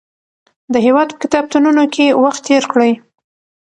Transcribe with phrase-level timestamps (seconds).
[0.73, 2.91] د هېواد په کتابتونونو کې وخت تېر کړئ.